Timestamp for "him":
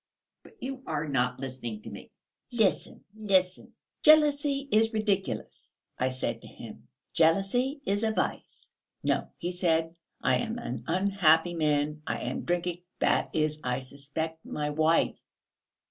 6.47-6.87